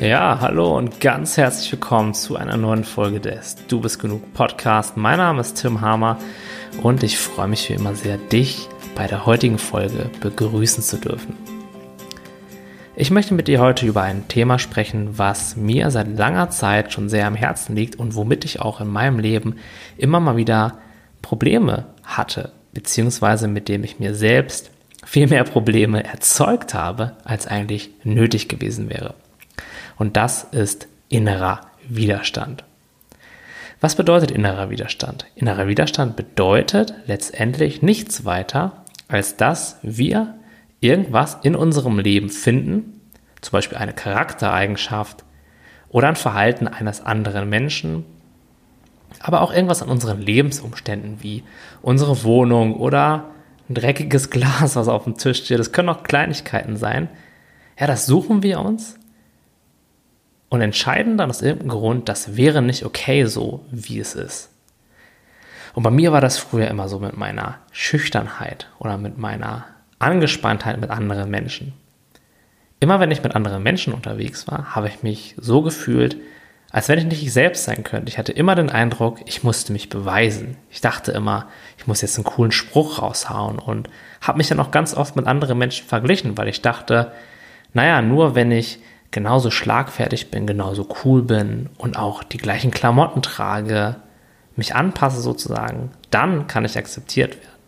Ja, 0.00 0.38
hallo 0.40 0.78
und 0.78 1.00
ganz 1.00 1.36
herzlich 1.36 1.72
willkommen 1.72 2.14
zu 2.14 2.36
einer 2.36 2.56
neuen 2.56 2.84
Folge 2.84 3.18
des 3.18 3.56
Du 3.66 3.80
bist 3.80 3.98
genug 3.98 4.32
Podcast. 4.32 4.96
Mein 4.96 5.18
Name 5.18 5.40
ist 5.40 5.54
Tim 5.54 5.80
Hamer 5.80 6.18
und 6.84 7.02
ich 7.02 7.18
freue 7.18 7.48
mich 7.48 7.68
wie 7.68 7.72
immer 7.72 7.96
sehr, 7.96 8.16
dich 8.16 8.68
bei 8.94 9.08
der 9.08 9.26
heutigen 9.26 9.58
Folge 9.58 10.08
begrüßen 10.20 10.84
zu 10.84 10.98
dürfen. 10.98 11.34
Ich 12.94 13.10
möchte 13.10 13.34
mit 13.34 13.48
dir 13.48 13.60
heute 13.60 13.86
über 13.86 14.02
ein 14.02 14.28
Thema 14.28 14.60
sprechen, 14.60 15.18
was 15.18 15.56
mir 15.56 15.90
seit 15.90 16.16
langer 16.16 16.50
Zeit 16.50 16.92
schon 16.92 17.08
sehr 17.08 17.26
am 17.26 17.34
Herzen 17.34 17.74
liegt 17.74 17.96
und 17.96 18.14
womit 18.14 18.44
ich 18.44 18.60
auch 18.60 18.80
in 18.80 18.86
meinem 18.86 19.18
Leben 19.18 19.56
immer 19.96 20.20
mal 20.20 20.36
wieder 20.36 20.78
Probleme 21.22 21.86
hatte, 22.04 22.52
beziehungsweise 22.72 23.48
mit 23.48 23.68
dem 23.68 23.82
ich 23.82 23.98
mir 23.98 24.14
selbst 24.14 24.70
viel 25.04 25.26
mehr 25.26 25.42
Probleme 25.42 26.04
erzeugt 26.04 26.72
habe, 26.72 27.16
als 27.24 27.48
eigentlich 27.48 27.90
nötig 28.04 28.48
gewesen 28.48 28.90
wäre. 28.90 29.14
Und 29.98 30.16
das 30.16 30.44
ist 30.44 30.88
innerer 31.08 31.60
Widerstand. 31.88 32.64
Was 33.80 33.96
bedeutet 33.96 34.30
innerer 34.30 34.70
Widerstand? 34.70 35.26
Innerer 35.34 35.66
Widerstand 35.68 36.16
bedeutet 36.16 36.94
letztendlich 37.06 37.82
nichts 37.82 38.24
weiter, 38.24 38.84
als 39.08 39.36
dass 39.36 39.78
wir 39.82 40.34
irgendwas 40.80 41.38
in 41.42 41.54
unserem 41.54 41.98
Leben 41.98 42.28
finden, 42.28 43.00
zum 43.40 43.52
Beispiel 43.52 43.78
eine 43.78 43.92
Charaktereigenschaft 43.92 45.24
oder 45.90 46.08
ein 46.08 46.16
Verhalten 46.16 46.68
eines 46.68 47.00
anderen 47.00 47.48
Menschen, 47.48 48.04
aber 49.20 49.40
auch 49.40 49.52
irgendwas 49.52 49.82
an 49.82 49.88
unseren 49.88 50.20
Lebensumständen 50.20 51.22
wie 51.22 51.44
unsere 51.82 52.24
Wohnung 52.24 52.74
oder 52.74 53.30
ein 53.68 53.74
dreckiges 53.74 54.30
Glas, 54.30 54.76
was 54.76 54.88
auf 54.88 55.04
dem 55.04 55.16
Tisch 55.16 55.44
steht. 55.44 55.58
Das 55.58 55.72
können 55.72 55.88
auch 55.88 56.02
Kleinigkeiten 56.02 56.76
sein. 56.76 57.08
Ja, 57.78 57.86
das 57.86 58.06
suchen 58.06 58.42
wir 58.42 58.60
uns 58.60 58.97
und 60.48 60.60
entscheiden 60.60 61.18
dann 61.18 61.30
aus 61.30 61.42
irgendeinem 61.42 61.70
Grund, 61.70 62.08
das 62.08 62.36
wäre 62.36 62.62
nicht 62.62 62.84
okay 62.84 63.24
so, 63.24 63.64
wie 63.70 63.98
es 63.98 64.14
ist. 64.14 64.50
Und 65.74 65.82
bei 65.82 65.90
mir 65.90 66.12
war 66.12 66.20
das 66.20 66.38
früher 66.38 66.68
immer 66.68 66.88
so 66.88 66.98
mit 66.98 67.16
meiner 67.16 67.58
Schüchternheit 67.70 68.68
oder 68.78 68.98
mit 68.98 69.18
meiner 69.18 69.66
Angespanntheit 69.98 70.80
mit 70.80 70.90
anderen 70.90 71.30
Menschen. 71.30 71.74
Immer 72.80 73.00
wenn 73.00 73.10
ich 73.10 73.22
mit 73.22 73.34
anderen 73.34 73.62
Menschen 73.62 73.92
unterwegs 73.92 74.46
war, 74.48 74.74
habe 74.74 74.88
ich 74.88 75.02
mich 75.02 75.34
so 75.38 75.62
gefühlt, 75.62 76.16
als 76.70 76.88
wenn 76.88 76.98
ich 76.98 77.06
nicht 77.06 77.22
ich 77.22 77.32
selbst 77.32 77.64
sein 77.64 77.82
könnte. 77.82 78.08
Ich 78.08 78.18
hatte 78.18 78.32
immer 78.32 78.54
den 78.54 78.70
Eindruck, 78.70 79.20
ich 79.26 79.42
musste 79.42 79.72
mich 79.72 79.88
beweisen. 79.88 80.56
Ich 80.70 80.80
dachte 80.80 81.12
immer, 81.12 81.48
ich 81.76 81.86
muss 81.86 82.02
jetzt 82.02 82.16
einen 82.16 82.24
coolen 82.24 82.52
Spruch 82.52 83.00
raushauen 83.00 83.58
und 83.58 83.88
habe 84.20 84.38
mich 84.38 84.48
dann 84.48 84.60
auch 84.60 84.70
ganz 84.70 84.94
oft 84.94 85.16
mit 85.16 85.26
anderen 85.26 85.58
Menschen 85.58 85.86
verglichen, 85.86 86.36
weil 86.36 86.48
ich 86.48 86.62
dachte, 86.62 87.12
naja, 87.72 88.02
nur 88.02 88.34
wenn 88.34 88.52
ich 88.52 88.80
genauso 89.10 89.50
schlagfertig 89.50 90.30
bin, 90.30 90.46
genauso 90.46 90.88
cool 91.04 91.22
bin 91.22 91.70
und 91.78 91.96
auch 91.96 92.22
die 92.22 92.38
gleichen 92.38 92.70
Klamotten 92.70 93.22
trage, 93.22 93.96
mich 94.56 94.74
anpasse 94.74 95.20
sozusagen, 95.20 95.90
dann 96.10 96.46
kann 96.46 96.64
ich 96.64 96.76
akzeptiert 96.76 97.36
werden. 97.36 97.58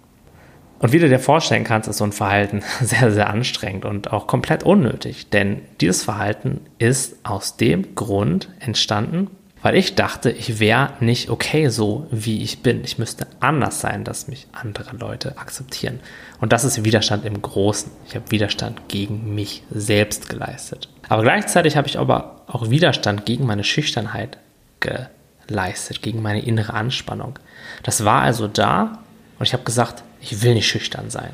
Und 0.81 0.93
wie 0.93 0.99
du 0.99 1.09
dir 1.09 1.19
vorstellen 1.19 1.65
kannst, 1.65 1.89
ist 1.89 1.99
so 1.99 2.05
ein 2.05 2.13
Verhalten 2.13 2.63
sehr, 2.81 3.11
sehr 3.11 3.31
anstrengend 3.31 3.85
und 3.85 4.13
auch 4.13 4.27
komplett 4.27 4.63
unnötig, 4.63 5.31
denn 5.31 5.63
dieses 5.81 6.05
Verhalten 6.05 6.63
ist 6.79 7.25
aus 7.25 7.57
dem 7.57 7.95
Grund 7.95 8.49
entstanden, 8.61 9.31
weil 9.63 9.77
ich 9.77 9.95
dachte, 9.95 10.31
ich 10.31 10.59
wäre 10.59 10.95
nicht 11.01 11.29
okay 11.29 11.69
so, 11.69 12.07
wie 12.11 12.43
ich 12.43 12.63
bin. 12.63 12.83
Ich 12.83 12.99
müsste 12.99 13.27
anders 13.41 13.81
sein, 13.81 14.05
dass 14.05 14.29
mich 14.29 14.47
andere 14.53 14.97
Leute 14.97 15.37
akzeptieren. 15.37 16.01
Und 16.41 16.53
das 16.53 16.65
ist 16.65 16.85
Widerstand 16.85 17.25
im 17.25 17.43
Großen. 17.43 17.91
Ich 18.09 18.15
habe 18.15 18.31
Widerstand 18.31 18.89
gegen 18.89 19.35
mich 19.35 19.63
selbst 19.71 20.29
geleistet. 20.29 20.89
Aber 21.09 21.23
gleichzeitig 21.23 21.77
habe 21.77 21.89
ich 21.89 21.99
aber 21.99 22.43
auch 22.47 22.71
Widerstand 22.71 23.27
gegen 23.27 23.45
meine 23.45 23.65
Schüchternheit 23.65 24.39
geleistet, 24.81 26.01
gegen 26.03 26.23
meine 26.23 26.43
innere 26.43 26.73
Anspannung. 26.73 27.39
Das 27.83 28.05
war 28.05 28.23
also 28.23 28.49
da 28.49 28.99
und 29.39 29.47
ich 29.47 29.53
habe 29.53 29.65
gesagt, 29.65 30.03
ich 30.21 30.43
will 30.43 30.55
nicht 30.55 30.69
schüchtern 30.69 31.11
sein. 31.11 31.33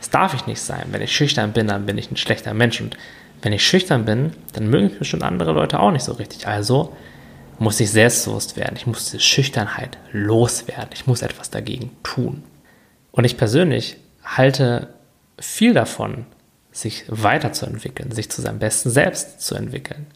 Das 0.00 0.10
darf 0.10 0.34
ich 0.34 0.46
nicht 0.46 0.60
sein. 0.60 0.86
Wenn 0.90 1.00
ich 1.00 1.14
schüchtern 1.14 1.52
bin, 1.52 1.66
dann 1.66 1.86
bin 1.86 1.96
ich 1.96 2.10
ein 2.10 2.16
schlechter 2.16 2.52
Mensch. 2.52 2.80
Und 2.80 2.96
wenn 3.40 3.52
ich 3.52 3.66
schüchtern 3.66 4.04
bin, 4.04 4.32
dann 4.52 4.68
mögen 4.68 4.88
mich 4.88 4.98
bestimmt 4.98 5.22
andere 5.22 5.52
Leute 5.52 5.80
auch 5.80 5.90
nicht 5.90 6.04
so 6.04 6.12
richtig. 6.12 6.46
Also 6.46 6.94
muss 7.58 7.80
ich 7.80 7.90
selbstbewusst 7.90 8.56
werden. 8.56 8.76
Ich 8.76 8.86
muss 8.86 9.10
die 9.10 9.20
Schüchternheit 9.20 9.98
loswerden. 10.12 10.90
Ich 10.92 11.06
muss 11.06 11.22
etwas 11.22 11.50
dagegen 11.50 11.90
tun. 12.02 12.42
Und 13.12 13.24
ich 13.24 13.36
persönlich 13.36 13.96
halte 14.24 14.88
viel 15.38 15.74
davon, 15.74 16.26
sich 16.72 17.04
weiterzuentwickeln, 17.08 18.10
sich 18.10 18.30
zu 18.30 18.42
seinem 18.42 18.58
besten 18.58 18.90
Selbst 18.90 19.40
zu 19.40 19.54
entwickeln. 19.54 20.06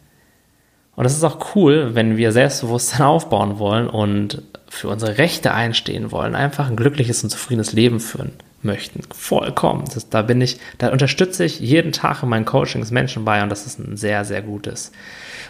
Und 0.95 1.05
es 1.05 1.15
ist 1.15 1.23
auch 1.23 1.55
cool, 1.55 1.95
wenn 1.95 2.17
wir 2.17 2.33
Selbstbewusstsein 2.33 3.03
aufbauen 3.03 3.57
wollen 3.57 3.87
und 3.87 4.43
für 4.67 4.89
unsere 4.89 5.17
Rechte 5.17 5.53
einstehen 5.53 6.11
wollen, 6.11 6.35
einfach 6.35 6.69
ein 6.69 6.75
glückliches 6.75 7.23
und 7.23 7.29
zufriedenes 7.29 7.71
Leben 7.71 8.01
führen 8.01 8.33
möchten. 8.61 9.01
Vollkommen. 9.13 9.85
Das, 9.93 10.09
da 10.09 10.21
bin 10.21 10.41
ich, 10.41 10.59
da 10.77 10.89
unterstütze 10.89 11.45
ich 11.45 11.61
jeden 11.61 11.93
Tag 11.93 12.23
in 12.23 12.29
meinen 12.29 12.43
Coachings 12.43 12.91
Menschen 12.91 13.23
bei 13.23 13.41
und 13.41 13.49
das 13.49 13.65
ist 13.65 13.79
ein 13.79 13.95
sehr, 13.95 14.25
sehr 14.25 14.41
gutes 14.41 14.91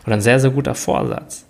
und 0.06 0.13
ein 0.13 0.21
sehr, 0.21 0.39
sehr 0.39 0.51
guter 0.51 0.75
Vorsatz. 0.75 1.45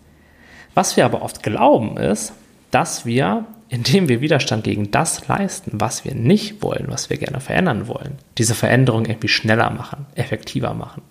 Was 0.79 0.95
wir 0.95 1.03
aber 1.03 1.23
oft 1.23 1.44
glauben 1.44 1.97
ist, 1.97 2.31
dass 2.72 3.06
wir, 3.06 3.44
indem 3.67 4.07
wir 4.07 4.22
Widerstand 4.22 4.63
gegen 4.63 4.91
das 4.91 5.28
leisten, 5.28 5.72
was 5.73 6.06
wir 6.06 6.16
nicht 6.16 6.63
wollen, 6.63 6.85
was 6.88 7.09
wir 7.09 7.17
gerne 7.17 7.41
verändern 7.41 7.90
wollen, 7.90 8.17
diese 8.38 8.56
Veränderung 8.56 9.06
irgendwie 9.06 9.28
schneller 9.28 9.72
machen, 9.72 10.06
effektiver 10.16 10.73
machen. 10.73 11.01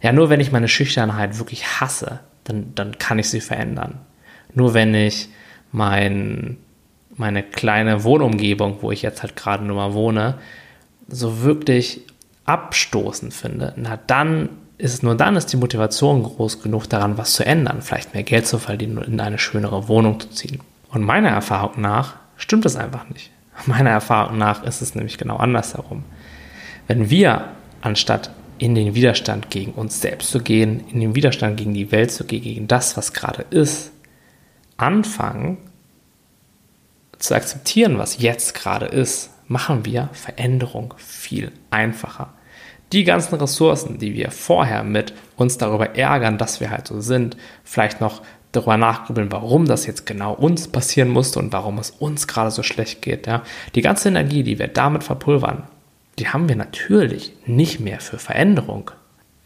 Ja, 0.00 0.10
nur 0.12 0.30
wenn 0.30 0.40
ich 0.40 0.52
meine 0.52 0.68
Schüchternheit 0.68 1.38
wirklich 1.38 1.82
hasse, 1.82 2.20
dann, 2.44 2.74
dann 2.74 2.96
kann 2.96 3.18
ich 3.18 3.28
sie 3.28 3.42
verändern. 3.42 3.98
Nur 4.54 4.72
wenn 4.72 4.94
ich 4.94 5.28
mein, 5.70 6.56
meine 7.14 7.42
kleine 7.42 8.04
Wohnumgebung, 8.04 8.78
wo 8.80 8.90
ich 8.90 9.02
jetzt 9.02 9.20
halt 9.20 9.36
gerade 9.36 9.64
nur 9.64 9.76
mal 9.76 9.92
wohne, 9.92 10.38
so 11.08 11.42
wirklich 11.42 12.06
abstoßend 12.46 13.34
finde, 13.34 13.74
na 13.76 13.98
dann 14.06 14.48
ist 14.90 15.04
nur 15.04 15.14
dann 15.14 15.36
ist 15.36 15.46
die 15.52 15.56
Motivation 15.56 16.24
groß 16.24 16.60
genug 16.60 16.88
daran, 16.88 17.16
was 17.16 17.34
zu 17.34 17.46
ändern, 17.46 17.82
vielleicht 17.82 18.14
mehr 18.14 18.24
Geld 18.24 18.48
zu 18.48 18.58
verdienen 18.58 18.98
und 18.98 19.06
in 19.06 19.20
eine 19.20 19.38
schönere 19.38 19.86
Wohnung 19.86 20.18
zu 20.18 20.30
ziehen. 20.30 20.60
Und 20.90 21.02
meiner 21.02 21.28
Erfahrung 21.28 21.80
nach 21.80 22.16
stimmt 22.36 22.66
es 22.66 22.74
einfach 22.74 23.08
nicht. 23.08 23.30
Meiner 23.66 23.90
Erfahrung 23.90 24.38
nach 24.38 24.64
ist 24.64 24.82
es 24.82 24.94
nämlich 24.94 25.18
genau 25.18 25.36
andersherum. 25.36 26.04
Wenn 26.88 27.10
wir 27.10 27.50
anstatt 27.80 28.30
in 28.58 28.74
den 28.74 28.94
Widerstand 28.94 29.50
gegen 29.50 29.72
uns 29.72 30.00
selbst 30.00 30.30
zu 30.30 30.40
gehen, 30.40 30.84
in 30.88 31.00
den 31.00 31.14
Widerstand 31.14 31.56
gegen 31.58 31.74
die 31.74 31.92
Welt 31.92 32.10
zu 32.10 32.24
gehen, 32.24 32.42
gegen 32.42 32.66
das, 32.66 32.96
was 32.96 33.12
gerade 33.12 33.44
ist, 33.50 33.92
anfangen 34.76 35.58
zu 37.18 37.34
akzeptieren, 37.34 37.98
was 37.98 38.18
jetzt 38.18 38.54
gerade 38.54 38.86
ist, 38.86 39.30
machen 39.46 39.84
wir 39.84 40.08
Veränderung 40.12 40.94
viel 40.96 41.52
einfacher 41.70 42.32
die 42.92 43.04
ganzen 43.04 43.36
Ressourcen, 43.36 43.98
die 43.98 44.14
wir 44.14 44.30
vorher 44.30 44.84
mit 44.84 45.14
uns 45.36 45.58
darüber 45.58 45.96
ärgern, 45.96 46.38
dass 46.38 46.60
wir 46.60 46.70
halt 46.70 46.86
so 46.86 47.00
sind, 47.00 47.36
vielleicht 47.64 48.00
noch 48.00 48.22
darüber 48.52 48.76
nachgrübeln, 48.76 49.32
warum 49.32 49.64
das 49.64 49.86
jetzt 49.86 50.04
genau 50.04 50.34
uns 50.34 50.68
passieren 50.68 51.08
musste 51.08 51.38
und 51.38 51.52
warum 51.52 51.78
es 51.78 51.90
uns 51.90 52.28
gerade 52.28 52.50
so 52.50 52.62
schlecht 52.62 53.00
geht. 53.00 53.26
Ja. 53.26 53.42
Die 53.74 53.80
ganze 53.80 54.08
Energie, 54.08 54.42
die 54.42 54.58
wir 54.58 54.68
damit 54.68 55.04
verpulvern, 55.04 55.64
die 56.18 56.28
haben 56.28 56.48
wir 56.48 56.56
natürlich 56.56 57.32
nicht 57.46 57.80
mehr 57.80 58.00
für 58.00 58.18
Veränderung 58.18 58.90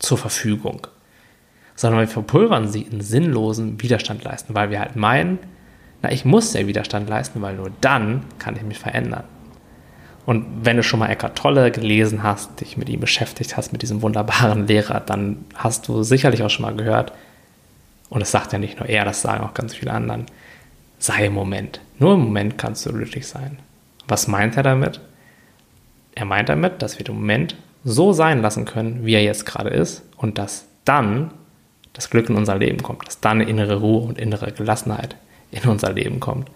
zur 0.01 0.19
Verfügung, 0.19 0.89
sondern 1.77 2.01
wir 2.01 2.09
verpulvern 2.09 2.69
sie 2.69 2.83
in 2.83 3.01
sinnlosen 3.01 3.81
Widerstand 3.81 4.25
leisten, 4.25 4.55
weil 4.55 4.71
wir 4.71 4.81
halt 4.81 4.97
meinen, 4.97 5.39
na, 6.03 6.11
ich 6.11 6.25
muss 6.25 6.53
ja 6.53 6.67
Widerstand 6.67 7.09
leisten, 7.09 7.41
weil 7.43 7.55
nur 7.55 7.71
dann 7.81 8.25
kann 8.39 8.57
ich 8.57 8.63
mich 8.63 8.79
verändern. 8.79 9.25
Und 10.27 10.45
wenn 10.65 10.77
du 10.77 10.83
schon 10.83 10.99
mal 10.99 11.09
Eckart 11.09 11.39
Tolle 11.39 11.71
gelesen 11.71 12.25
hast, 12.25 12.61
dich 12.61 12.77
mit 12.77 12.89
ihm 12.89 13.01
beschäftigt 13.01 13.57
hast, 13.57 13.73
mit 13.73 13.83
diesem 13.83 14.03
wunderbaren 14.03 14.67
Lehrer, 14.67 15.01
dann 15.01 15.45
hast 15.55 15.87
du 15.87 16.03
sicherlich 16.03 16.43
auch 16.43 16.51
schon 16.51 16.65
mal 16.65 16.75
gehört, 16.75 17.13
und 18.09 18.21
das 18.21 18.33
sagt 18.33 18.53
ja 18.53 18.59
nicht 18.59 18.79
nur 18.79 18.89
er, 18.89 19.05
das 19.05 19.23
sagen 19.23 19.45
auch 19.45 19.55
ganz 19.55 19.75
viele 19.75 19.93
anderen, 19.93 20.27
sei 20.99 21.27
im 21.27 21.35
Moment. 21.35 21.81
Nur 21.99 22.15
im 22.15 22.21
Moment 22.21 22.59
kannst 22.59 22.85
du 22.87 22.93
glücklich 22.93 23.27
sein. 23.27 23.59
Was 24.09 24.29
meint 24.29 24.57
er 24.57 24.63
damit? 24.63 25.01
Er 26.15 26.25
meint 26.25 26.49
damit, 26.49 26.83
dass 26.83 26.99
wir 26.99 27.05
den 27.05 27.17
Moment 27.17 27.57
so 27.85 28.13
sein 28.13 28.43
lassen 28.43 28.65
können, 28.65 29.05
wie 29.07 29.15
er 29.15 29.23
jetzt 29.23 29.47
gerade 29.47 29.71
ist, 29.71 30.03
und 30.17 30.39
dass 30.39 30.67
dann 30.85 31.31
das 31.93 32.11
Glück 32.11 32.29
in 32.29 32.37
unser 32.37 32.57
Leben 32.57 32.83
kommt, 32.83 33.07
dass 33.07 33.21
dann 33.21 33.41
innere 33.41 33.77
Ruhe 33.77 34.03
und 34.03 34.19
innere 34.19 34.51
Gelassenheit 34.53 35.17
in 35.51 35.69
unser 35.69 35.93
Leben 35.93 36.21
kommt. 36.21 36.51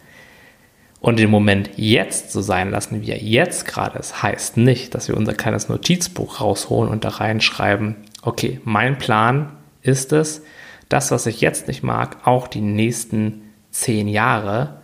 Und 1.01 1.19
den 1.19 1.31
Moment 1.31 1.71
jetzt 1.77 2.31
so 2.31 2.43
sein 2.43 2.71
lassen, 2.71 3.01
wie 3.01 3.11
er 3.11 3.23
jetzt 3.23 3.65
gerade 3.67 3.99
ist, 3.99 4.23
heißt 4.23 4.59
nicht, 4.59 4.95
dass 4.95 5.09
wir 5.09 5.17
unser 5.17 5.33
kleines 5.33 5.69
Notizbuch 5.69 6.41
rausholen 6.41 6.91
und 6.91 7.05
da 7.05 7.09
reinschreiben, 7.09 7.97
okay, 8.23 8.61
mein 8.65 8.99
Plan 8.99 9.53
ist 9.83 10.13
es, 10.13 10.43
das, 10.91 11.11
was 11.11 11.27
ich 11.27 11.41
jetzt 11.41 11.69
nicht 11.69 11.83
mag, 11.83 12.27
auch 12.27 12.49
die 12.49 12.61
nächsten 12.61 13.43
zehn 13.71 14.09
Jahre 14.09 14.81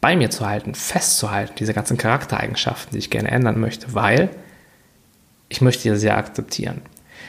bei 0.00 0.16
mir 0.16 0.30
zu 0.30 0.46
halten, 0.46 0.74
festzuhalten, 0.74 1.54
diese 1.58 1.74
ganzen 1.74 1.98
Charaktereigenschaften, 1.98 2.92
die 2.92 2.98
ich 2.98 3.10
gerne 3.10 3.30
ändern 3.30 3.60
möchte, 3.60 3.94
weil 3.94 4.30
ich 5.48 5.60
möchte 5.60 5.96
sie 5.96 6.06
ja 6.06 6.16
akzeptieren. 6.16 6.80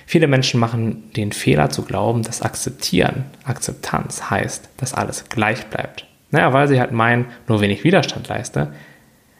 Viele 0.05 0.27
Menschen 0.27 0.59
machen 0.59 1.11
den 1.13 1.31
Fehler 1.31 1.69
zu 1.69 1.83
glauben, 1.83 2.23
dass 2.23 2.41
Akzeptieren, 2.41 3.25
Akzeptanz 3.43 4.29
heißt, 4.29 4.69
dass 4.77 4.93
alles 4.93 5.25
gleich 5.29 5.67
bleibt. 5.67 6.07
Naja, 6.31 6.53
weil 6.53 6.67
sie 6.67 6.79
halt 6.79 6.91
meinen, 6.91 7.25
nur 7.47 7.61
wenn 7.61 7.71
ich 7.71 7.83
Widerstand 7.83 8.27
leiste, 8.27 8.73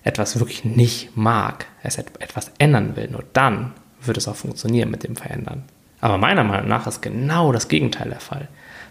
etwas 0.03 0.39
wirklich 0.39 0.65
nicht 0.65 1.15
mag, 1.15 1.65
es 1.83 1.97
etwas 1.97 2.51
ändern 2.57 2.95
will, 2.95 3.09
nur 3.09 3.23
dann 3.33 3.73
wird 4.01 4.17
es 4.17 4.27
auch 4.27 4.35
funktionieren 4.35 4.91
mit 4.91 5.03
dem 5.03 5.15
Verändern. 5.15 5.63
Aber 6.01 6.17
meiner 6.17 6.43
Meinung 6.43 6.67
nach 6.67 6.87
ist 6.87 7.01
genau 7.01 7.51
das 7.51 7.67
Gegenteil 7.67 8.09
der 8.09 8.19
Fall. 8.19 8.47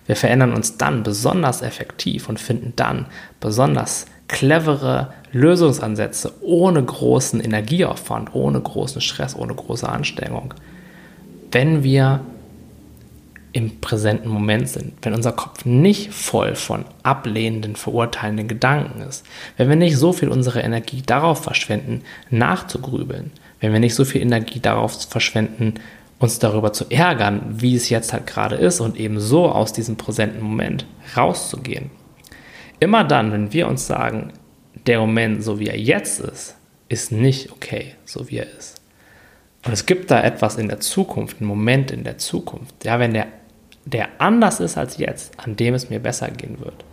Wir 0.07 0.17
verändern 0.17 0.53
uns 0.53 0.77
dann 0.77 1.03
besonders 1.03 1.63
effektiv 1.63 2.29
und 2.29 2.41
finden 2.41 2.73
dann 2.77 3.07
besonders 3.41 4.07
clevere 4.29 5.13
Lösungsansätze 5.33 6.33
ohne 6.41 6.83
großen 6.83 7.41
Energieaufwand, 7.41 8.35
ohne 8.35 8.61
großen 8.61 9.01
Stress, 9.01 9.37
ohne 9.37 9.55
große 9.55 9.89
Anstrengung. 9.89 10.55
Wenn 11.51 11.83
wir 11.83 12.21
im 13.53 13.81
präsenten 13.81 14.29
Moment 14.29 14.69
sind, 14.69 14.95
wenn 15.03 15.15
unser 15.15 15.33
Kopf 15.33 15.65
nicht 15.65 16.13
voll 16.13 16.55
von 16.55 16.85
ablehnenden, 17.03 17.77
verurteilenden 17.77 18.49
Gedanken 18.49 19.03
ist, 19.03 19.27
wenn 19.57 19.69
wir 19.69 19.77
nicht 19.77 19.97
so 19.97 20.13
viel 20.13 20.29
unsere 20.29 20.61
Energie 20.61 21.03
darauf 21.05 21.43
verschwenden, 21.43 22.03
nachzugrübeln, 22.31 23.33
wenn 23.61 23.73
wir 23.73 23.81
nicht 23.81 23.95
so 23.95 24.05
viel 24.05 24.23
Energie 24.23 24.61
darauf 24.61 25.03
verschwenden, 25.09 25.75
uns 26.19 26.39
darüber 26.39 26.73
zu 26.73 26.85
ärgern, 26.91 27.43
wie 27.49 27.75
es 27.75 27.89
jetzt 27.89 28.13
halt 28.13 28.27
gerade 28.27 28.57
ist 28.57 28.81
und 28.81 28.99
eben 28.99 29.19
so 29.19 29.49
aus 29.49 29.73
diesem 29.73 29.97
präsenten 29.97 30.43
Moment 30.43 30.87
rauszugehen. 31.17 31.91
Immer 32.79 33.05
dann, 33.05 33.33
wenn 33.33 33.53
wir 33.53 33.67
uns 33.69 33.87
sagen, 33.87 34.33
der 34.87 35.01
Moment, 35.01 35.43
so 35.43 35.59
wie 35.59 35.69
er 35.69 35.79
jetzt 35.79 36.21
ist, 36.21 36.57
ist 36.89 37.11
nicht 37.11 37.51
okay, 37.53 37.95
so 38.05 38.29
wie 38.31 38.39
er 38.39 38.51
ist. 38.59 38.81
Und 39.65 39.73
es 39.73 39.87
gibt 39.87 40.11
da 40.11 40.23
etwas 40.23 40.57
in 40.57 40.69
der 40.69 40.81
Zukunft, 40.81 41.41
einen 41.41 41.49
Moment 41.49 41.91
in 41.91 42.05
der 42.05 42.19
Zukunft, 42.19 42.85
ja, 42.85 42.99
wenn 42.99 43.13
der, 43.13 43.29
der 43.93 44.09
anders 44.19 44.61
ist 44.61 44.79
als 44.79 44.99
jetzt, 44.99 45.39
an 45.39 45.57
dem 45.57 45.75
es 45.75 45.91
mir 45.91 46.01
besser 46.01 46.31
gehen 46.31 46.61
wird. 46.61 46.85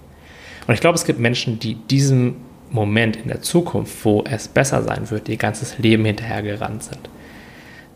Und 0.68 0.74
ich 0.74 0.82
glaube, 0.82 0.96
es 0.96 1.06
gibt 1.06 1.20
Menschen, 1.20 1.60
die 1.60 1.76
diesem 1.76 2.36
Moment 2.70 3.16
in 3.16 3.30
der 3.30 3.42
Zukunft, 3.42 4.04
wo 4.04 4.24
es 4.30 4.48
besser 4.48 4.84
sein 4.84 5.10
wird, 5.10 5.30
ihr 5.30 5.38
ganzes 5.38 5.78
Leben 5.78 6.06
hinterhergerannt 6.06 6.84
sind. 6.84 7.10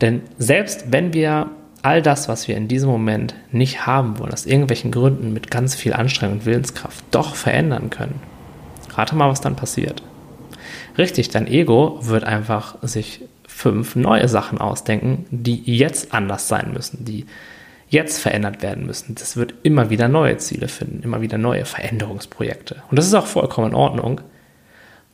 Denn 0.00 0.22
selbst 0.38 0.90
wenn 0.90 1.12
wir 1.12 1.50
all 1.82 2.00
das, 2.00 2.28
was 2.28 2.48
wir 2.48 2.56
in 2.56 2.68
diesem 2.68 2.88
Moment 2.88 3.34
nicht 3.50 3.86
haben 3.86 4.18
wollen, 4.18 4.32
aus 4.32 4.46
irgendwelchen 4.46 4.90
Gründen 4.90 5.32
mit 5.32 5.50
ganz 5.50 5.74
viel 5.74 5.92
Anstrengung 5.92 6.38
und 6.38 6.46
Willenskraft 6.46 7.04
doch 7.10 7.34
verändern 7.34 7.90
können, 7.90 8.20
rate 8.94 9.14
mal, 9.14 9.28
was 9.28 9.40
dann 9.40 9.56
passiert. 9.56 10.02
Richtig, 10.96 11.28
dein 11.30 11.46
Ego 11.46 11.98
wird 12.02 12.24
einfach 12.24 12.76
sich 12.82 13.22
fünf 13.46 13.96
neue 13.96 14.28
Sachen 14.28 14.58
ausdenken, 14.58 15.26
die 15.30 15.62
jetzt 15.64 16.14
anders 16.14 16.48
sein 16.48 16.72
müssen, 16.72 17.04
die 17.04 17.26
jetzt 17.92 18.20
verändert 18.20 18.62
werden 18.62 18.86
müssen. 18.86 19.14
Das 19.14 19.36
wird 19.36 19.52
immer 19.62 19.90
wieder 19.90 20.08
neue 20.08 20.38
Ziele 20.38 20.68
finden, 20.68 21.02
immer 21.02 21.20
wieder 21.20 21.36
neue 21.36 21.66
Veränderungsprojekte. 21.66 22.82
Und 22.90 22.98
das 22.98 23.06
ist 23.06 23.14
auch 23.14 23.26
vollkommen 23.26 23.68
in 23.68 23.74
Ordnung. 23.74 24.22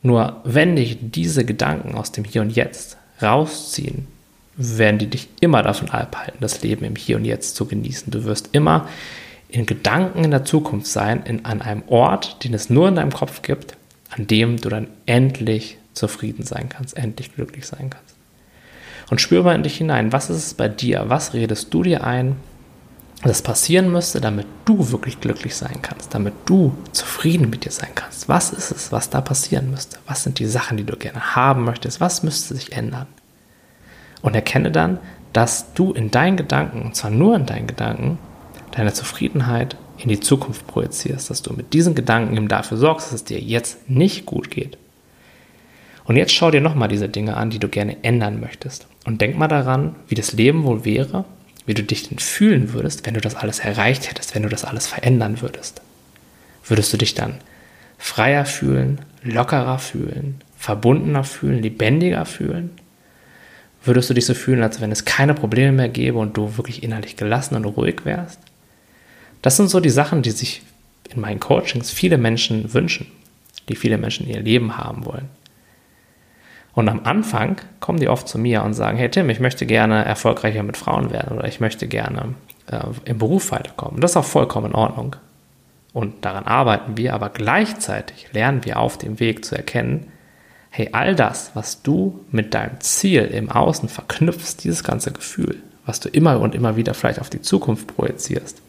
Nur 0.01 0.39
wenn 0.45 0.77
dich 0.77 0.97
diese 1.01 1.43
Gedanken 1.43 1.95
aus 1.95 2.13
dem 2.13 2.23
Hier 2.23 2.41
und 2.41 2.51
Jetzt 2.51 2.97
rausziehen, 3.21 4.07
werden 4.55 4.97
die 4.97 5.07
dich 5.07 5.27
immer 5.41 5.61
davon 5.61 5.89
abhalten, 5.89 6.37
das 6.39 6.63
Leben 6.63 6.85
im 6.85 6.95
Hier 6.95 7.17
und 7.17 7.25
Jetzt 7.25 7.57
zu 7.57 7.65
genießen. 7.65 8.11
Du 8.11 8.23
wirst 8.23 8.49
immer 8.53 8.87
in 9.49 9.65
Gedanken 9.65 10.23
in 10.23 10.31
der 10.31 10.45
Zukunft 10.45 10.87
sein, 10.87 11.23
in, 11.25 11.43
an 11.43 11.61
einem 11.61 11.83
Ort, 11.87 12.45
den 12.45 12.53
es 12.53 12.69
nur 12.69 12.87
in 12.87 12.95
deinem 12.95 13.11
Kopf 13.11 13.41
gibt, 13.41 13.75
an 14.09 14.25
dem 14.25 14.55
du 14.55 14.69
dann 14.69 14.87
endlich 15.05 15.77
zufrieden 15.93 16.45
sein 16.45 16.69
kannst, 16.69 16.95
endlich 16.95 17.35
glücklich 17.35 17.65
sein 17.65 17.89
kannst. 17.89 18.15
Und 19.09 19.19
spür 19.19 19.43
mal 19.43 19.55
in 19.55 19.63
dich 19.63 19.77
hinein, 19.77 20.13
was 20.13 20.29
ist 20.29 20.37
es 20.37 20.53
bei 20.53 20.69
dir? 20.69 21.05
Was 21.07 21.33
redest 21.33 21.73
du 21.73 21.83
dir 21.83 22.05
ein, 22.05 22.37
das 23.23 23.41
passieren 23.41 23.91
müsste, 23.91 24.21
damit 24.21 24.47
du 24.63 24.91
wirklich 24.91 25.19
glücklich 25.19 25.55
sein 25.55 25.81
kannst, 25.81 26.13
damit 26.13 26.33
du 26.45 26.73
zufrieden 26.93 27.49
mit 27.49 27.65
dir 27.65 27.71
sein 27.71 27.89
kannst? 27.93 28.29
Was 28.29 28.51
ist 28.51 28.71
es, 28.71 28.91
was 28.91 29.09
da 29.09 29.19
passieren 29.19 29.71
müsste? 29.71 29.97
Was 30.07 30.23
sind 30.23 30.39
die 30.39 30.45
Sachen, 30.45 30.77
die 30.77 30.85
du 30.85 30.95
gerne 30.95 31.35
haben 31.35 31.65
möchtest? 31.65 31.99
Was 31.99 32.23
müsste 32.23 32.55
sich 32.55 32.71
ändern? 32.71 33.07
Und 34.21 34.35
erkenne 34.35 34.71
dann, 34.71 34.99
dass 35.33 35.73
du 35.73 35.91
in 35.91 36.11
deinen 36.11 36.37
Gedanken, 36.37 36.81
und 36.83 36.95
zwar 36.95 37.11
nur 37.11 37.35
in 37.35 37.45
deinen 37.45 37.67
Gedanken, 37.67 38.17
deine 38.71 38.93
Zufriedenheit 38.93 39.75
in 39.97 40.09
die 40.09 40.19
Zukunft 40.19 40.65
projizierst, 40.67 41.29
dass 41.29 41.41
du 41.41 41.53
mit 41.53 41.73
diesen 41.73 41.95
Gedanken 41.95 42.37
eben 42.37 42.47
dafür 42.47 42.77
sorgst, 42.77 43.07
dass 43.07 43.15
es 43.15 43.23
dir 43.25 43.39
jetzt 43.39 43.89
nicht 43.89 44.25
gut 44.25 44.49
geht. 44.49 44.77
Und 46.05 46.15
jetzt 46.15 46.33
schau 46.33 46.51
dir 46.51 46.61
nochmal 46.61 46.87
diese 46.87 47.09
Dinge 47.09 47.35
an, 47.35 47.49
die 47.49 47.59
du 47.59 47.67
gerne 47.67 48.03
ändern 48.03 48.39
möchtest. 48.39 48.87
Und 49.05 49.21
denk 49.21 49.37
mal 49.37 49.47
daran, 49.47 49.95
wie 50.07 50.15
das 50.15 50.33
Leben 50.33 50.63
wohl 50.63 50.85
wäre, 50.85 51.25
wie 51.69 51.75
du 51.75 51.83
dich 51.83 52.09
denn 52.09 52.17
fühlen 52.17 52.73
würdest, 52.73 53.05
wenn 53.05 53.13
du 53.13 53.21
das 53.21 53.35
alles 53.35 53.59
erreicht 53.59 54.09
hättest, 54.09 54.33
wenn 54.33 54.41
du 54.41 54.49
das 54.49 54.65
alles 54.65 54.87
verändern 54.87 55.39
würdest. 55.39 55.83
Würdest 56.65 56.91
du 56.91 56.97
dich 56.97 57.13
dann 57.13 57.35
freier 57.99 58.45
fühlen, 58.45 59.01
lockerer 59.21 59.77
fühlen, 59.77 60.41
verbundener 60.57 61.23
fühlen, 61.23 61.61
lebendiger 61.61 62.25
fühlen? 62.25 62.71
Würdest 63.83 64.09
du 64.09 64.15
dich 64.15 64.25
so 64.25 64.33
fühlen, 64.33 64.63
als 64.63 64.81
wenn 64.81 64.91
es 64.91 65.05
keine 65.05 65.35
Probleme 65.35 65.71
mehr 65.71 65.89
gäbe 65.89 66.17
und 66.17 66.35
du 66.35 66.57
wirklich 66.57 66.81
innerlich 66.81 67.17
gelassen 67.17 67.53
und 67.53 67.65
ruhig 67.65 68.03
wärst? 68.03 68.39
Das 69.43 69.55
sind 69.55 69.69
so 69.69 69.79
die 69.79 69.91
Sachen, 69.91 70.23
die 70.23 70.31
sich 70.31 70.63
in 71.13 71.21
meinen 71.21 71.39
Coachings 71.39 71.91
viele 71.91 72.17
Menschen 72.17 72.73
wünschen, 72.73 73.05
die 73.69 73.75
viele 73.75 73.99
Menschen 73.99 74.25
in 74.25 74.33
ihr 74.33 74.41
Leben 74.41 74.75
haben 74.79 75.05
wollen. 75.05 75.29
Und 76.79 76.87
am 76.87 77.01
Anfang 77.03 77.57
kommen 77.81 77.99
die 77.99 78.07
oft 78.07 78.29
zu 78.29 78.39
mir 78.39 78.63
und 78.63 78.73
sagen, 78.73 78.97
hey 78.97 79.09
Tim, 79.11 79.29
ich 79.29 79.41
möchte 79.41 79.65
gerne 79.65 80.05
erfolgreicher 80.05 80.63
mit 80.63 80.77
Frauen 80.77 81.11
werden 81.11 81.37
oder 81.37 81.45
ich 81.45 81.59
möchte 81.59 81.89
gerne 81.89 82.35
äh, 82.71 82.79
im 83.03 83.17
Beruf 83.17 83.51
weiterkommen. 83.51 83.99
Das 83.99 84.11
ist 84.11 84.15
auch 84.15 84.23
vollkommen 84.23 84.67
in 84.67 84.75
Ordnung. 84.75 85.17
Und 85.91 86.23
daran 86.23 86.45
arbeiten 86.45 86.95
wir, 86.95 87.13
aber 87.13 87.31
gleichzeitig 87.31 88.31
lernen 88.31 88.63
wir 88.63 88.79
auf 88.79 88.97
dem 88.97 89.19
Weg 89.19 89.43
zu 89.43 89.57
erkennen, 89.57 90.07
hey, 90.69 90.87
all 90.93 91.15
das, 91.15 91.51
was 91.53 91.81
du 91.81 92.21
mit 92.31 92.53
deinem 92.53 92.79
Ziel 92.79 93.25
im 93.25 93.51
Außen 93.51 93.89
verknüpfst, 93.89 94.63
dieses 94.63 94.81
ganze 94.81 95.11
Gefühl, 95.11 95.61
was 95.85 95.99
du 95.99 96.07
immer 96.07 96.39
und 96.39 96.55
immer 96.55 96.77
wieder 96.77 96.93
vielleicht 96.93 97.19
auf 97.19 97.29
die 97.29 97.41
Zukunft 97.41 97.93
projizierst, 97.93 98.61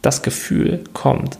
das 0.00 0.22
Gefühl 0.22 0.84
kommt 0.94 1.36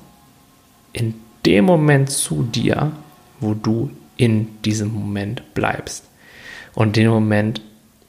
in 0.93 1.15
dem 1.47 1.65
Moment 1.65 2.11
zu 2.11 2.43
dir, 2.43 2.93
wo 3.41 3.55
du 3.55 3.89
in 4.17 4.63
diesem 4.63 4.93
Moment 4.93 5.55
bleibst 5.55 6.05
und 6.75 6.97
den 6.97 7.09
Moment 7.09 7.61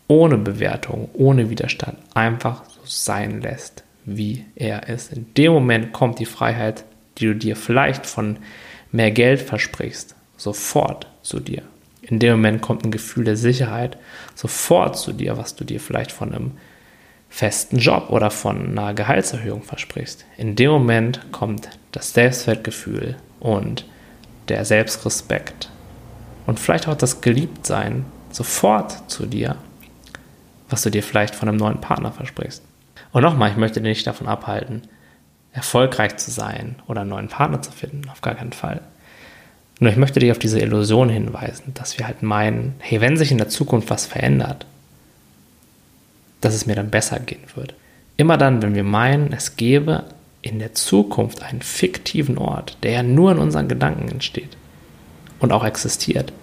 ohne 0.08 0.38
Bewertung, 0.38 1.10
ohne 1.14 1.50
Widerstand 1.50 1.98
einfach 2.14 2.64
so 2.70 2.80
sein 2.86 3.42
lässt, 3.42 3.84
wie 4.06 4.46
er 4.56 4.88
ist. 4.88 5.12
In 5.12 5.34
dem 5.36 5.52
Moment 5.52 5.92
kommt 5.92 6.20
die 6.20 6.26
Freiheit, 6.26 6.86
die 7.18 7.26
du 7.26 7.36
dir 7.36 7.56
vielleicht 7.56 8.06
von 8.06 8.38
mehr 8.92 9.12
Geld 9.12 9.42
versprichst, 9.42 10.16
sofort 10.38 11.08
zu 11.22 11.40
dir. 11.40 11.64
In 12.02 12.20
dem 12.20 12.34
Moment 12.34 12.62
kommt 12.62 12.86
ein 12.86 12.92
Gefühl 12.92 13.26
der 13.26 13.36
Sicherheit 13.36 13.98
sofort 14.34 14.98
zu 14.98 15.12
dir, 15.12 15.38
was 15.38 15.56
du 15.56 15.66
dir 15.66 15.82
vielleicht 15.82 16.14
von 16.14 16.34
einem 16.34 16.52
festen 17.30 17.78
Job 17.80 18.10
oder 18.10 18.32
von 18.32 18.78
einer 18.78 18.94
Gehaltserhöhung 18.94 19.62
versprichst. 19.62 20.26
In 20.38 20.56
dem 20.56 20.72
Moment 20.72 21.34
kommt 21.34 21.70
das 21.92 22.14
Selbstwertgefühl 22.14 23.18
und 23.42 23.86
der 24.48 24.64
Selbstrespekt 24.64 25.70
und 26.48 26.60
vielleicht 26.60 26.88
auch 26.88 26.96
das 26.96 27.22
Geliebtsein 27.22 28.06
sofort 28.32 29.12
zu 29.12 29.28
dir, 29.28 29.58
was 30.70 30.82
du 30.82 30.90
dir 30.90 31.04
vielleicht 31.04 31.36
von 31.36 31.48
einem 31.48 31.58
neuen 31.58 31.82
Partner 31.82 32.12
versprichst. 32.12 32.64
Und 33.12 33.22
nochmal, 33.22 33.52
ich 33.52 33.58
möchte 33.58 33.82
dir 33.82 33.90
nicht 33.90 34.08
davon 34.08 34.28
abhalten, 34.28 34.84
erfolgreich 35.54 36.18
zu 36.18 36.32
sein 36.32 36.76
oder 36.88 37.02
einen 37.02 37.12
neuen 37.12 37.28
Partner 37.28 37.62
zu 37.62 37.72
finden, 37.72 38.10
auf 38.10 38.22
gar 38.22 38.36
keinen 38.36 38.54
Fall. 38.54 38.82
Nur 39.80 39.92
ich 39.92 39.98
möchte 39.98 40.20
dich 40.20 40.32
auf 40.32 40.40
diese 40.40 40.60
Illusion 40.60 41.10
hinweisen, 41.10 41.74
dass 41.74 42.00
wir 42.00 42.08
halt 42.08 42.24
meinen, 42.24 42.76
hey, 42.80 43.02
wenn 43.02 43.18
sich 43.18 43.32
in 43.32 43.38
der 43.38 43.50
Zukunft 43.50 43.90
was 43.90 44.06
verändert, 44.06 44.66
dass 46.42 46.56
es 46.56 46.66
mir 46.66 46.76
dann 46.76 46.90
besser 46.90 47.20
gehen 47.20 47.44
wird. 47.56 47.76
Immer 48.16 48.38
dann, 48.38 48.62
wenn 48.62 48.74
wir 48.74 48.84
meinen, 48.84 49.34
es 49.34 49.58
gäbe 49.58 50.06
in 50.42 50.60
der 50.60 50.74
Zukunft 50.74 51.44
einen 51.44 51.62
fiktiven 51.62 52.38
Ort, 52.38 52.78
der 52.84 52.92
ja 52.92 53.04
nur 53.04 53.34
in 53.34 53.38
unseren 53.38 53.68
Gedanken 53.68 54.08
entsteht 54.08 54.58
und 55.40 55.52
auch 55.52 55.64
existiert, 55.64 56.34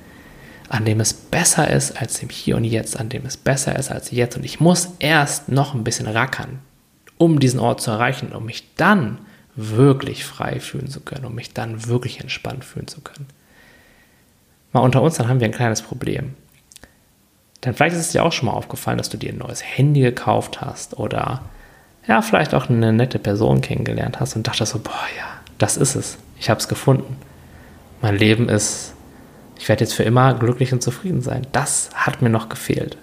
an 0.68 0.84
dem 0.84 1.00
es 1.00 1.12
besser 1.12 1.70
ist 1.70 2.00
als 2.00 2.22
im 2.22 2.28
Hier 2.28 2.56
und 2.56 2.64
Jetzt, 2.64 2.98
an 2.98 3.08
dem 3.08 3.26
es 3.26 3.36
besser 3.36 3.76
ist 3.78 3.90
als 3.90 4.10
jetzt. 4.10 4.36
Und 4.36 4.44
ich 4.44 4.60
muss 4.60 4.90
erst 4.98 5.48
noch 5.48 5.74
ein 5.74 5.84
bisschen 5.84 6.06
rackern, 6.06 6.60
um 7.18 7.40
diesen 7.40 7.60
Ort 7.60 7.80
zu 7.80 7.90
erreichen, 7.90 8.32
um 8.32 8.46
mich 8.46 8.74
dann 8.76 9.18
wirklich 9.56 10.24
frei 10.24 10.60
fühlen 10.60 10.88
zu 10.88 11.00
können, 11.00 11.24
um 11.24 11.34
mich 11.34 11.52
dann 11.52 11.86
wirklich 11.86 12.20
entspannt 12.20 12.64
fühlen 12.64 12.88
zu 12.88 13.00
können. 13.00 13.26
Mal 14.72 14.80
unter 14.80 15.02
uns, 15.02 15.16
dann 15.16 15.28
haben 15.28 15.40
wir 15.40 15.46
ein 15.46 15.52
kleines 15.52 15.82
Problem. 15.82 16.34
Denn 17.64 17.74
vielleicht 17.74 17.94
ist 17.94 18.02
es 18.02 18.12
dir 18.12 18.24
auch 18.24 18.32
schon 18.32 18.46
mal 18.46 18.52
aufgefallen, 18.52 18.98
dass 18.98 19.08
du 19.08 19.16
dir 19.16 19.32
ein 19.32 19.38
neues 19.38 19.62
Handy 19.62 20.00
gekauft 20.00 20.60
hast 20.60 20.98
oder 20.98 21.42
ja, 22.06 22.20
vielleicht 22.20 22.54
auch 22.54 22.68
eine 22.68 22.92
nette 22.92 23.18
Person 23.18 23.60
kennengelernt 23.60 24.20
hast 24.20 24.36
und 24.36 24.46
dachtest 24.46 24.72
so, 24.72 24.78
boah, 24.80 25.06
ja, 25.16 25.24
das 25.58 25.76
ist 25.76 25.94
es. 25.94 26.18
Ich 26.38 26.50
habe 26.50 26.60
es 26.60 26.68
gefunden. 26.68 27.16
Mein 28.04 28.18
Leben 28.18 28.50
ist, 28.50 28.92
ich 29.58 29.66
werde 29.66 29.82
jetzt 29.82 29.94
für 29.94 30.02
immer 30.02 30.34
glücklich 30.34 30.74
und 30.74 30.82
zufrieden 30.82 31.22
sein. 31.22 31.46
Das 31.52 31.88
hat 31.94 32.20
mir 32.20 32.28
noch 32.28 32.50
gefehlt. 32.50 32.98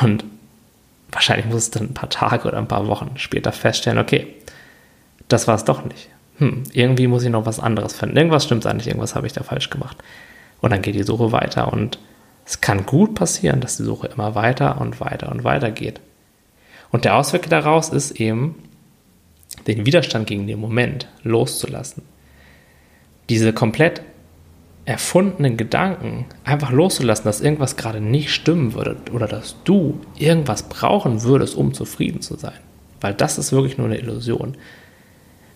Und 0.00 0.24
wahrscheinlich 1.10 1.46
musst 1.46 1.74
du 1.74 1.80
dann 1.80 1.88
ein 1.88 1.94
paar 1.94 2.08
Tage 2.08 2.46
oder 2.46 2.58
ein 2.58 2.68
paar 2.68 2.86
Wochen 2.86 3.14
später 3.16 3.50
feststellen, 3.50 3.98
okay, 3.98 4.28
das 5.26 5.48
war 5.48 5.56
es 5.56 5.64
doch 5.64 5.84
nicht. 5.84 6.08
Hm, 6.38 6.62
irgendwie 6.72 7.08
muss 7.08 7.24
ich 7.24 7.30
noch 7.30 7.46
was 7.46 7.58
anderes 7.58 7.94
finden. 7.94 8.16
Irgendwas 8.16 8.44
stimmt 8.44 8.64
eigentlich, 8.64 8.86
irgendwas 8.86 9.16
habe 9.16 9.26
ich 9.26 9.32
da 9.32 9.42
falsch 9.42 9.70
gemacht. 9.70 9.96
Und 10.60 10.70
dann 10.70 10.80
geht 10.80 10.94
die 10.94 11.02
Suche 11.02 11.32
weiter 11.32 11.72
und 11.72 11.98
es 12.46 12.60
kann 12.60 12.86
gut 12.86 13.16
passieren, 13.16 13.60
dass 13.60 13.76
die 13.76 13.82
Suche 13.82 14.06
immer 14.06 14.36
weiter 14.36 14.80
und 14.80 15.00
weiter 15.00 15.32
und 15.32 15.42
weiter 15.42 15.72
geht. 15.72 16.00
Und 16.92 17.04
der 17.04 17.16
Ausweg 17.16 17.50
daraus 17.50 17.88
ist 17.88 18.12
eben, 18.20 18.54
den 19.66 19.84
Widerstand 19.84 20.28
gegen 20.28 20.46
den 20.46 20.60
Moment 20.60 21.08
loszulassen. 21.24 22.13
Diese 23.28 23.52
komplett 23.52 24.02
erfundenen 24.84 25.56
Gedanken 25.56 26.26
einfach 26.44 26.70
loszulassen, 26.70 27.24
dass 27.24 27.40
irgendwas 27.40 27.76
gerade 27.76 28.00
nicht 28.00 28.30
stimmen 28.30 28.74
würde 28.74 28.96
oder 29.12 29.26
dass 29.26 29.56
du 29.64 30.00
irgendwas 30.18 30.64
brauchen 30.64 31.22
würdest, 31.22 31.56
um 31.56 31.72
zufrieden 31.72 32.20
zu 32.20 32.36
sein. 32.36 32.58
Weil 33.00 33.14
das 33.14 33.38
ist 33.38 33.52
wirklich 33.52 33.78
nur 33.78 33.86
eine 33.86 33.98
Illusion. 33.98 34.56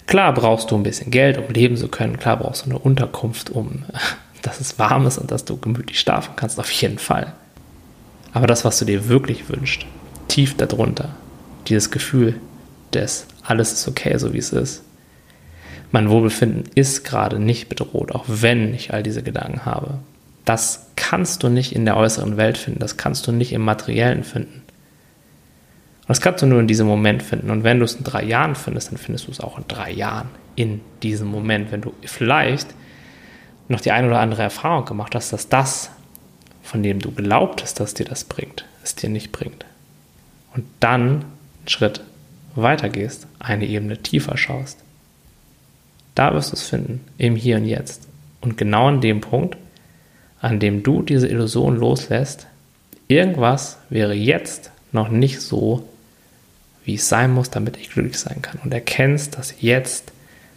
Klar 0.07 0.33
brauchst 0.33 0.71
du 0.71 0.77
ein 0.77 0.83
bisschen 0.83 1.11
Geld, 1.11 1.37
um 1.37 1.53
leben 1.53 1.77
zu 1.77 1.89
können. 1.89 2.19
Klar 2.19 2.39
brauchst 2.39 2.65
du 2.65 2.71
eine 2.71 2.79
Unterkunft, 2.79 3.51
um 3.51 3.85
dass 4.43 4.61
es 4.61 4.79
warm 4.79 5.07
ist 5.07 5.19
und 5.19 5.31
dass 5.31 5.45
du 5.45 5.59
gemütlich 5.59 6.01
schlafen 6.01 6.35
kannst, 6.37 6.59
auf 6.59 6.71
jeden 6.71 6.99
Fall. 6.99 7.35
Aber 8.33 8.47
das, 8.47 8.65
was 8.65 8.79
du 8.79 8.85
dir 8.85 9.09
wirklich 9.09 9.49
wünschst, 9.49 9.85
tief 10.29 10.57
darunter, 10.57 11.11
dieses 11.67 11.91
Gefühl 11.91 12.41
des 12.95 13.27
alles 13.43 13.73
ist 13.73 13.89
okay, 13.89 14.17
so 14.19 14.33
wie 14.33 14.39
es 14.39 14.53
ist, 14.53 14.83
mein 15.91 16.11
Wohlbefinden 16.11 16.65
ist 16.75 17.05
gerade 17.05 17.39
nicht 17.39 17.69
bedroht, 17.69 18.13
auch 18.13 18.25
wenn 18.27 18.75
ich 18.75 18.93
all 18.93 19.03
diese 19.03 19.23
Gedanken 19.23 19.65
habe. 19.65 19.99
Das 20.45 20.91
kannst 20.97 21.43
du 21.43 21.49
nicht 21.49 21.75
in 21.75 21.85
der 21.85 21.97
äußeren 21.97 22.37
Welt 22.37 22.59
finden, 22.59 22.81
das 22.81 22.97
kannst 22.97 23.27
du 23.27 23.33
nicht 23.33 23.53
im 23.53 23.63
Materiellen 23.63 24.25
finden. 24.25 24.63
Und 26.01 26.09
das 26.09 26.21
kannst 26.21 26.43
du 26.43 26.47
nur 26.47 26.61
in 26.61 26.67
diesem 26.67 26.87
Moment 26.87 27.23
finden. 27.23 27.51
Und 27.51 27.65
wenn 27.65 27.79
du 27.79 27.85
es 27.85 27.95
in 27.95 28.05
drei 28.05 28.25
Jahren 28.25 28.55
findest, 28.55 28.91
dann 28.91 28.99
findest 28.99 29.27
du 29.27 29.31
es 29.31 29.41
auch 29.41 29.59
in 29.59 29.65
drei 29.69 29.91
Jahren 29.91 30.29
in 30.57 30.81
diesem 31.03 31.29
Moment. 31.29 31.71
Wenn 31.71 31.83
du 31.83 31.93
vielleicht 32.03 32.75
noch 33.69 33.81
die 33.81 33.93
eine 33.93 34.07
oder 34.07 34.21
andere 34.21 34.43
Erfahrung 34.43 34.87
gemacht 34.87 35.15
hast, 35.15 35.33
dass 35.35 35.51
das, 35.51 35.91
von 36.63 36.83
dem 36.83 37.01
du 37.01 37.11
glaubt 37.11 37.63
hast, 37.63 37.79
dass 37.81 37.93
dir 37.93 38.07
das 38.07 38.25
bringt, 38.25 38.65
es 38.83 38.95
dir 38.95 39.11
nicht 39.11 39.33
bringt. 39.33 39.67
Und 40.55 40.65
dann 40.81 41.03
einen 41.03 41.69
Schritt 41.69 42.01
weiter 42.55 42.89
gehst, 42.89 43.27
eine 43.39 43.67
Ebene 43.67 43.99
tiefer 43.99 44.39
schaust 44.39 44.79
da 46.19 46.35
wirst 46.35 46.51
du 46.51 46.57
es 46.57 46.63
finden, 46.63 47.05
im 47.17 47.37
Hier 47.37 47.57
und 47.57 47.65
Jetzt. 47.65 48.09
Und 48.41 48.59
genau 48.59 48.89
an 48.89 49.01
dem 49.01 49.21
Punkt, 49.21 49.57
an 50.41 50.61
dem 50.61 50.83
du 50.83 51.03
diese 51.03 51.29
Illusion 51.29 51.77
loslässt, 51.77 52.47
irgendwas 53.07 53.79
wäre 53.89 54.15
jetzt 54.15 54.71
noch 54.93 55.09
nicht 55.09 55.41
so, 55.41 55.89
wie 56.85 56.95
es 56.95 57.09
sein 57.09 57.33
muss, 57.33 57.51
damit 57.51 57.77
ich 57.77 57.91
glücklich 57.91 58.19
sein 58.19 58.43
kann. 58.43 58.59
Und 58.65 58.73
erkennst, 58.73 59.39
dass 59.39 59.55
jetzt 59.61 60.13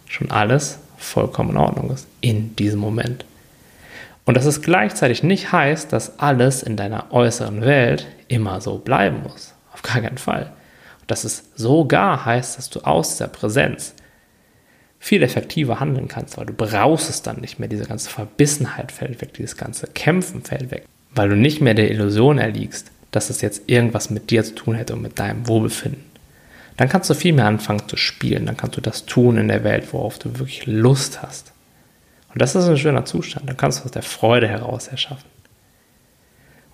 schon 0.07 0.31
alles 0.31 0.79
vollkommen 0.97 1.51
in 1.51 1.57
Ordnung 1.57 1.91
ist, 1.91 2.07
in 2.21 2.55
diesem 2.55 2.79
Moment. 2.79 3.25
Und 4.25 4.37
dass 4.37 4.45
es 4.45 4.61
gleichzeitig 4.61 5.23
nicht 5.23 5.51
heißt, 5.51 5.91
dass 5.91 6.19
alles 6.19 6.63
in 6.63 6.77
deiner 6.77 7.11
äußeren 7.11 7.61
Welt 7.61 8.07
immer 8.27 8.61
so 8.61 8.77
bleiben 8.77 9.23
muss. 9.23 9.53
Auf 9.73 9.81
gar 9.81 10.01
keinen 10.01 10.17
Fall. 10.17 10.51
Und 11.01 11.11
dass 11.11 11.23
es 11.23 11.43
sogar 11.55 12.25
heißt, 12.25 12.57
dass 12.57 12.69
du 12.69 12.81
aus 12.81 13.17
dieser 13.17 13.27
Präsenz 13.27 13.93
viel 15.03 15.23
effektiver 15.23 15.79
handeln 15.79 16.07
kannst, 16.07 16.37
weil 16.37 16.45
du 16.45 16.53
brauchst 16.53 17.09
es 17.09 17.23
dann 17.23 17.41
nicht 17.41 17.57
mehr. 17.57 17.67
Diese 17.67 17.85
ganze 17.85 18.07
Verbissenheit 18.07 18.91
fällt 18.91 19.19
weg, 19.19 19.33
dieses 19.33 19.57
ganze 19.57 19.87
Kämpfen 19.87 20.43
fällt 20.43 20.69
weg, 20.69 20.85
weil 21.15 21.27
du 21.27 21.35
nicht 21.35 21.59
mehr 21.59 21.73
der 21.73 21.89
Illusion 21.89 22.37
erliegst, 22.37 22.91
dass 23.09 23.31
es 23.31 23.41
jetzt 23.41 23.63
irgendwas 23.65 24.11
mit 24.11 24.29
dir 24.29 24.43
zu 24.43 24.53
tun 24.53 24.75
hätte 24.75 24.93
und 24.93 25.01
mit 25.01 25.17
deinem 25.17 25.47
Wohlbefinden. 25.47 26.03
Dann 26.77 26.87
kannst 26.87 27.09
du 27.09 27.15
viel 27.15 27.33
mehr 27.33 27.47
anfangen 27.47 27.89
zu 27.89 27.97
spielen, 27.97 28.45
dann 28.45 28.57
kannst 28.57 28.77
du 28.77 28.81
das 28.81 29.07
tun 29.07 29.37
in 29.37 29.47
der 29.47 29.63
Welt, 29.63 29.91
worauf 29.91 30.19
du 30.19 30.37
wirklich 30.37 30.67
Lust 30.67 31.23
hast. 31.23 31.51
Und 32.31 32.39
das 32.39 32.55
ist 32.55 32.65
ein 32.65 32.77
schöner 32.77 33.03
Zustand, 33.03 33.49
dann 33.49 33.57
kannst 33.57 33.79
du 33.79 33.85
aus 33.85 33.91
der 33.91 34.03
Freude 34.03 34.47
heraus 34.47 34.87
erschaffen. 34.87 35.29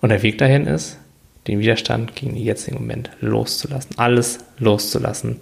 Und 0.02 0.10
der 0.10 0.22
Weg 0.22 0.36
dahin 0.36 0.66
ist, 0.66 0.98
den 1.46 1.60
Widerstand 1.60 2.14
gegen 2.14 2.34
den 2.34 2.44
jetzigen 2.44 2.76
Moment 2.76 3.10
loszulassen, 3.22 3.96
alles 3.96 4.40
loszulassen, 4.58 5.38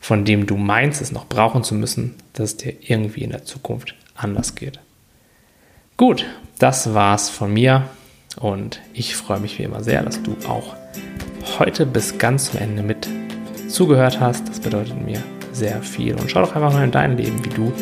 von 0.00 0.24
dem 0.24 0.46
du 0.46 0.56
meinst, 0.56 1.00
es 1.00 1.12
noch 1.12 1.26
brauchen 1.26 1.64
zu 1.64 1.74
müssen, 1.74 2.14
dass 2.32 2.50
es 2.50 2.56
dir 2.58 2.74
irgendwie 2.80 3.22
in 3.22 3.30
der 3.30 3.44
Zukunft 3.44 3.94
anders 4.14 4.54
geht. 4.54 4.80
Gut, 5.96 6.26
das 6.58 6.94
war's 6.94 7.30
von 7.30 7.52
mir 7.52 7.88
und 8.40 8.80
ich 8.92 9.16
freue 9.16 9.40
mich 9.40 9.58
wie 9.58 9.64
immer 9.64 9.82
sehr, 9.82 10.02
dass 10.02 10.22
du 10.22 10.36
auch 10.48 10.74
heute 11.58 11.86
bis 11.86 12.18
ganz 12.18 12.50
zum 12.50 12.60
Ende 12.60 12.82
mit 12.82 13.08
zugehört 13.68 14.20
hast. 14.20 14.48
Das 14.48 14.60
bedeutet 14.60 15.00
mir 15.04 15.22
sehr 15.52 15.80
viel 15.82 16.14
und 16.14 16.30
schau 16.30 16.42
doch 16.42 16.54
einfach 16.54 16.72
mal 16.72 16.84
in 16.84 16.90
dein 16.90 17.16
Leben, 17.16 17.44
wie 17.44 17.50
du 17.50 17.72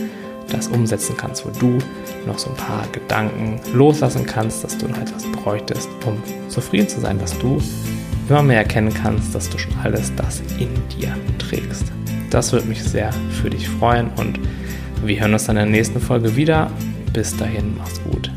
das 0.49 0.69
umsetzen 0.69 1.17
kannst, 1.17 1.45
wo 1.45 1.51
du 1.51 1.79
noch 2.27 2.39
so 2.39 2.51
ein 2.51 2.57
paar 2.57 2.87
Gedanken 2.93 3.61
loslassen 3.73 4.27
kannst, 4.27 4.63
dass 4.63 4.79
du 4.79 4.87
noch 4.87 4.99
etwas 4.99 5.25
bräuchtest, 5.33 5.89
um 6.07 6.23
zufrieden 6.49 6.89
zu 6.89 7.01
sein, 7.01 7.19
dass 7.19 7.37
du 7.39 7.61
immer 8.29 8.43
mehr 8.43 8.59
erkennen 8.59 8.93
kannst, 8.95 9.35
dass 9.35 9.51
du 9.51 9.59
schon 9.59 9.73
alles 9.83 10.13
das 10.17 10.41
in 10.59 10.69
dir 10.89 11.17
trägst. 11.39 11.44
Das 12.35 12.53
würde 12.53 12.67
mich 12.67 12.83
sehr 12.83 13.13
für 13.41 13.49
dich 13.49 13.69
freuen 13.69 14.11
und 14.17 14.41
wir 15.05 15.21
hören 15.21 15.35
uns 15.35 15.45
dann 15.45 15.57
in 15.57 15.67
der 15.67 15.71
nächsten 15.71 16.01
Folge 16.01 16.35
wieder. 16.35 16.69
Bis 17.13 17.37
dahin, 17.37 17.77
mach's 17.79 18.03
gut. 18.03 18.29